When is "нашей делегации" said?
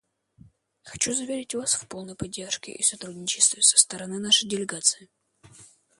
4.17-5.11